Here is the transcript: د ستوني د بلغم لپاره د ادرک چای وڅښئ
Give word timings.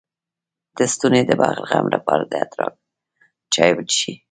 د 0.77 0.79
ستوني 0.93 1.21
د 1.27 1.31
بلغم 1.41 1.85
لپاره 1.95 2.23
د 2.27 2.33
ادرک 2.43 2.73
چای 3.53 3.71
وڅښئ 3.75 4.13